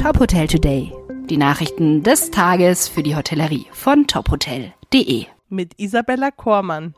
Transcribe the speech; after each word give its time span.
Top 0.00 0.20
Hotel 0.20 0.46
Today. 0.46 0.92
Die 1.28 1.36
Nachrichten 1.36 2.04
des 2.04 2.30
Tages 2.30 2.86
für 2.86 3.02
die 3.02 3.16
Hotellerie 3.16 3.66
von 3.72 4.06
tophotel.de. 4.06 5.26
Mit 5.48 5.72
Isabella 5.76 6.30
Kormann. 6.30 6.94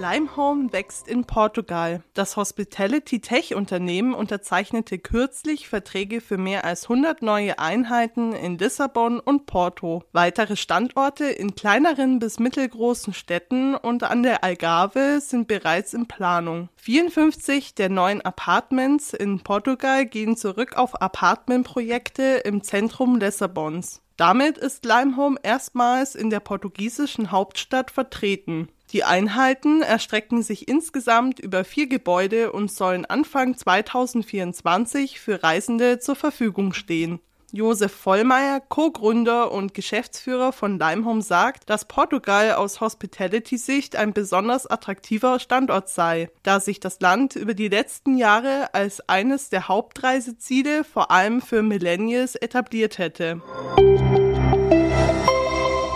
Limehome 0.00 0.72
wächst 0.72 1.08
in 1.08 1.26
Portugal. 1.26 2.02
Das 2.14 2.38
Hospitality 2.38 3.20
Tech 3.20 3.54
Unternehmen 3.54 4.14
unterzeichnete 4.14 4.98
kürzlich 4.98 5.68
Verträge 5.68 6.22
für 6.22 6.38
mehr 6.38 6.64
als 6.64 6.84
100 6.84 7.20
neue 7.20 7.58
Einheiten 7.58 8.32
in 8.32 8.56
Lissabon 8.56 9.20
und 9.20 9.44
Porto. 9.44 10.02
Weitere 10.12 10.56
Standorte 10.56 11.26
in 11.26 11.54
kleineren 11.54 12.18
bis 12.18 12.38
mittelgroßen 12.38 13.12
Städten 13.12 13.74
und 13.74 14.02
an 14.02 14.22
der 14.22 14.42
Algarve 14.42 15.20
sind 15.20 15.48
bereits 15.48 15.92
in 15.92 16.06
Planung. 16.06 16.70
54 16.76 17.74
der 17.74 17.90
neuen 17.90 18.22
Apartments 18.22 19.12
in 19.12 19.40
Portugal 19.40 20.06
gehen 20.06 20.34
zurück 20.34 20.78
auf 20.78 21.02
Apartmentprojekte 21.02 22.40
im 22.44 22.62
Zentrum 22.62 23.18
Lissabons. 23.18 24.00
Damit 24.16 24.58
ist 24.58 24.84
Limehome 24.84 25.38
erstmals 25.42 26.14
in 26.14 26.28
der 26.28 26.40
portugiesischen 26.40 27.30
Hauptstadt 27.30 27.90
vertreten. 27.90 28.68
Die 28.92 29.04
Einheiten 29.04 29.82
erstrecken 29.82 30.42
sich 30.42 30.66
insgesamt 30.66 31.38
über 31.38 31.64
vier 31.64 31.86
Gebäude 31.86 32.50
und 32.50 32.72
sollen 32.72 33.04
Anfang 33.04 33.56
2024 33.56 35.20
für 35.20 35.44
Reisende 35.44 36.00
zur 36.00 36.16
Verfügung 36.16 36.72
stehen. 36.72 37.20
Josef 37.52 37.92
Vollmeier, 37.92 38.60
Co-Gründer 38.60 39.50
und 39.52 39.74
Geschäftsführer 39.74 40.52
von 40.52 40.78
Limehome, 40.78 41.22
sagt, 41.22 41.68
dass 41.68 41.84
Portugal 41.84 42.54
aus 42.54 42.80
Hospitality-Sicht 42.80 43.96
ein 43.96 44.12
besonders 44.12 44.66
attraktiver 44.68 45.40
Standort 45.40 45.88
sei, 45.88 46.30
da 46.42 46.60
sich 46.60 46.78
das 46.78 47.00
Land 47.00 47.34
über 47.36 47.54
die 47.54 47.68
letzten 47.68 48.16
Jahre 48.16 48.72
als 48.72 49.08
eines 49.08 49.50
der 49.50 49.68
Hauptreiseziele 49.68 50.84
vor 50.84 51.10
allem 51.10 51.42
für 51.42 51.62
Millennials 51.62 52.36
etabliert 52.36 52.98
hätte. 52.98 53.40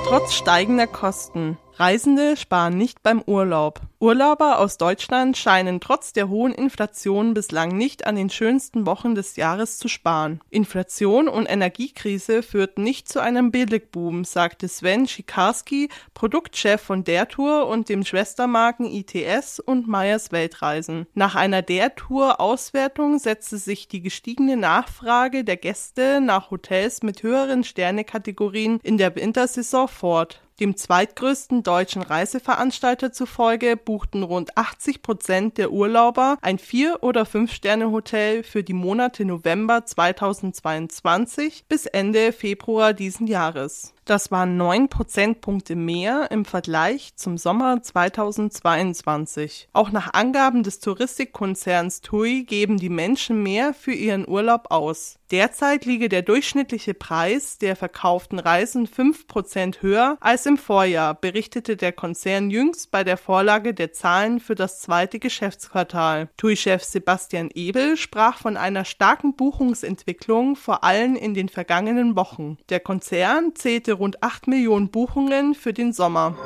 Trotz 0.06 0.34
steigender 0.34 0.86
Kosten 0.86 1.56
Reisende 1.76 2.36
sparen 2.36 2.78
nicht 2.78 3.02
beim 3.02 3.20
Urlaub. 3.26 3.80
Urlauber 3.98 4.60
aus 4.60 4.78
Deutschland 4.78 5.36
scheinen 5.36 5.80
trotz 5.80 6.12
der 6.12 6.28
hohen 6.28 6.52
Inflation 6.52 7.34
bislang 7.34 7.76
nicht 7.76 8.06
an 8.06 8.14
den 8.14 8.30
schönsten 8.30 8.86
Wochen 8.86 9.16
des 9.16 9.34
Jahres 9.34 9.78
zu 9.78 9.88
sparen. 9.88 10.40
Inflation 10.50 11.26
und 11.26 11.46
Energiekrise 11.46 12.44
führten 12.44 12.84
nicht 12.84 13.08
zu 13.08 13.18
einem 13.18 13.50
Billigboom, 13.50 14.24
sagte 14.24 14.68
Sven 14.68 15.08
Schikarski, 15.08 15.88
Produktchef 16.12 16.80
von 16.80 17.02
der 17.02 17.26
Tour 17.26 17.66
und 17.66 17.88
dem 17.88 18.04
Schwestermarken 18.04 18.86
ITS 18.86 19.58
und 19.58 19.88
Meyers 19.88 20.30
Weltreisen. 20.30 21.06
Nach 21.14 21.34
einer 21.34 21.62
der 21.62 21.96
Tour 21.96 22.40
Auswertung 22.40 23.18
setzte 23.18 23.56
sich 23.56 23.88
die 23.88 24.02
gestiegene 24.02 24.56
Nachfrage 24.56 25.42
der 25.42 25.56
Gäste 25.56 26.20
nach 26.20 26.52
Hotels 26.52 27.02
mit 27.02 27.24
höheren 27.24 27.64
Sternekategorien 27.64 28.78
in 28.84 28.96
der 28.96 29.16
Wintersaison 29.16 29.88
fort. 29.88 30.43
Dem 30.60 30.76
zweitgrößten 30.76 31.64
deutschen 31.64 32.00
Reiseveranstalter 32.02 33.12
zufolge 33.12 33.76
buchten 33.76 34.22
rund 34.22 34.56
80 34.56 35.02
Prozent 35.02 35.58
der 35.58 35.72
Urlauber 35.72 36.38
ein 36.42 36.60
Vier- 36.60 37.02
oder 37.02 37.26
Fünf-Sterne-Hotel 37.26 38.44
für 38.44 38.62
die 38.62 38.72
Monate 38.72 39.24
November 39.24 39.84
2022 39.84 41.64
bis 41.66 41.86
Ende 41.86 42.30
Februar 42.32 42.92
diesen 42.92 43.26
Jahres. 43.26 43.93
Das 44.04 44.30
waren 44.30 44.58
neun 44.58 44.90
Prozentpunkte 44.90 45.76
mehr 45.76 46.30
im 46.30 46.44
Vergleich 46.44 47.16
zum 47.16 47.38
Sommer 47.38 47.82
2022. 47.82 49.68
Auch 49.72 49.92
nach 49.92 50.12
Angaben 50.12 50.62
des 50.62 50.80
Touristikkonzerns 50.80 52.02
TUI 52.02 52.44
geben 52.44 52.76
die 52.76 52.90
Menschen 52.90 53.42
mehr 53.42 53.72
für 53.72 53.94
ihren 53.94 54.28
Urlaub 54.28 54.66
aus. 54.70 55.18
Derzeit 55.30 55.86
liege 55.86 56.10
der 56.10 56.20
durchschnittliche 56.20 56.92
Preis 56.92 57.56
der 57.56 57.76
verkauften 57.76 58.38
Reisen 58.38 58.86
fünf 58.86 59.26
Prozent 59.26 59.80
höher 59.80 60.18
als 60.20 60.44
im 60.44 60.58
Vorjahr, 60.58 61.14
berichtete 61.14 61.76
der 61.76 61.92
Konzern 61.92 62.50
jüngst 62.50 62.90
bei 62.90 63.04
der 63.04 63.16
Vorlage 63.16 63.72
der 63.72 63.92
Zahlen 63.92 64.38
für 64.38 64.54
das 64.54 64.80
zweite 64.80 65.18
Geschäftsquartal. 65.18 66.28
TUI-Chef 66.36 66.84
Sebastian 66.84 67.48
Ebel 67.54 67.96
sprach 67.96 68.36
von 68.36 68.58
einer 68.58 68.84
starken 68.84 69.34
Buchungsentwicklung, 69.34 70.56
vor 70.56 70.84
allem 70.84 71.16
in 71.16 71.32
den 71.32 71.48
vergangenen 71.48 72.16
Wochen. 72.16 72.58
Der 72.68 72.80
Konzern 72.80 73.54
zählte 73.54 73.93
rund 73.94 74.22
8 74.22 74.46
Millionen 74.48 74.90
Buchungen 74.90 75.54
für 75.54 75.72
den 75.72 75.92
Sommer. 75.92 76.36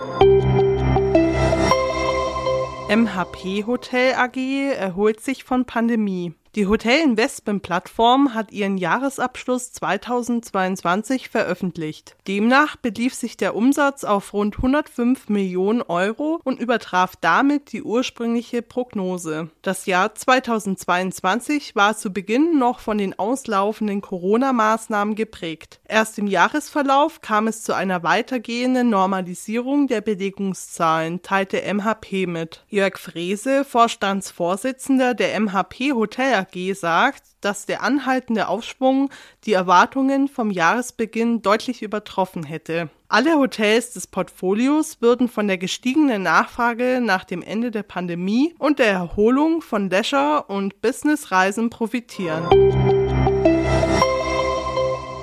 MHP 2.89 3.67
Hotel 3.67 4.15
AG 4.15 4.37
erholt 4.75 5.21
sich 5.21 5.45
von 5.45 5.67
Pandemie. 5.67 6.35
Die 6.59 6.67
Hotel-Investment-Plattform 6.67 8.35
hat 8.35 8.51
ihren 8.51 8.79
Jahresabschluss 8.79 9.71
2022 9.75 11.29
veröffentlicht. 11.29 12.17
Demnach 12.27 12.75
belief 12.75 13.15
sich 13.15 13.37
der 13.37 13.55
Umsatz 13.55 14.03
auf 14.03 14.33
rund 14.33 14.57
105 14.57 15.29
Millionen 15.29 15.83
Euro 15.83 16.41
und 16.43 16.59
übertraf 16.59 17.15
damit 17.15 17.71
die 17.71 17.85
ursprüngliche 17.85 18.63
Prognose. 18.63 19.51
Das 19.63 19.87
Jahr 19.87 20.17
2022 20.17 21.77
war 21.77 21.97
zu 21.97 22.13
Beginn 22.13 22.59
noch 22.59 22.81
von 22.81 22.99
den 22.99 23.17
auslaufenden 23.17 24.01
Corona-Maßnahmen 24.01 25.15
geprägt. 25.15 25.79
Erst 25.87 26.19
im 26.19 26.27
Jahresverlauf 26.27 27.21
kam 27.21 27.47
es 27.47 27.63
zu 27.63 27.73
einer 27.73 28.03
weitergehenden 28.03 28.91
Normalisierung 28.91 29.87
der 29.87 30.01
Belegungszahlen, 30.01 31.23
teilte 31.23 31.63
MHP 31.73 32.27
mit. 32.27 32.65
Jörg 32.69 32.99
Frese, 32.99 33.65
Vorstandsvorsitzender 33.65 35.15
der 35.15 35.39
MHP 35.39 35.93
Hotel 35.93 36.48
AG 36.49 36.75
sagt, 36.75 37.23
dass 37.41 37.67
der 37.67 37.83
anhaltende 37.83 38.49
Aufschwung 38.49 39.11
die 39.45 39.53
Erwartungen 39.53 40.29
vom 40.29 40.51
Jahresbeginn 40.51 41.43
deutlich 41.43 41.83
übertroffen 41.83 42.43
hätte. 42.45 42.91
Alle 43.09 43.37
Hotels 43.37 43.93
des 43.93 44.07
Portfolios 44.07 45.01
würden 45.01 45.29
von 45.29 45.47
der 45.49 45.59
gestiegenen 45.59 46.23
Nachfrage 46.23 47.01
nach 47.03 47.25
dem 47.25 47.43
Ende 47.43 47.71
der 47.71 47.83
Pandemie 47.83 48.55
und 48.59 48.79
der 48.79 48.89
Erholung 48.89 49.63
von 49.63 49.89
Leisure- 49.89 50.45
und 50.49 50.81
Businessreisen 50.83 51.71
profitieren. 51.71 52.47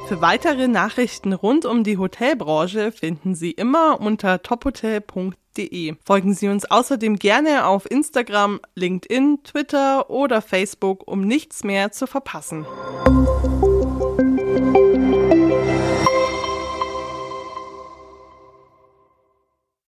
Für 0.07 0.22
weitere 0.22 0.68
Nachrichten 0.68 1.34
rund 1.34 1.66
um 1.66 1.84
die 1.84 1.97
Hotelbranche 1.97 2.92
finden 2.92 3.34
Sie 3.34 3.52
immer 3.52 4.00
unter 4.00 4.42
tophotel.de. 4.42 5.31
Folgen 6.03 6.33
Sie 6.33 6.47
uns 6.47 6.66
außerdem 6.69 7.17
gerne 7.17 7.66
auf 7.66 7.89
Instagram, 7.89 8.59
LinkedIn, 8.75 9.39
Twitter 9.43 10.09
oder 10.09 10.41
Facebook, 10.41 11.07
um 11.07 11.21
nichts 11.21 11.63
mehr 11.63 11.91
zu 11.91 12.07
verpassen. 12.07 12.66